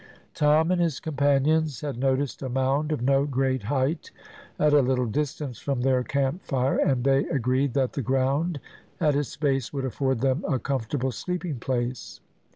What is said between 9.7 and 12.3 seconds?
would afford them a comfortable sleeping place.